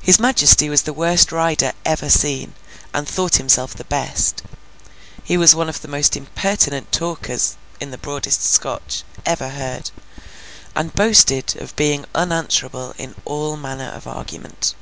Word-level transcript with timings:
His 0.00 0.20
majesty 0.20 0.68
was 0.68 0.82
the 0.82 0.92
worst 0.92 1.32
rider 1.32 1.72
ever 1.84 2.08
seen, 2.08 2.54
and 2.94 3.08
thought 3.08 3.34
himself 3.34 3.74
the 3.74 3.82
best. 3.82 4.44
He 5.24 5.36
was 5.36 5.56
one 5.56 5.68
of 5.68 5.80
the 5.82 5.88
most 5.88 6.16
impertinent 6.16 6.92
talkers 6.92 7.56
(in 7.80 7.90
the 7.90 7.98
broadest 7.98 8.44
Scotch) 8.44 9.02
ever 9.26 9.48
heard, 9.48 9.90
and 10.76 10.94
boasted 10.94 11.56
of 11.60 11.74
being 11.74 12.04
unanswerable 12.14 12.94
in 12.96 13.16
all 13.24 13.56
manner 13.56 13.88
of 13.88 14.06
argument. 14.06 14.76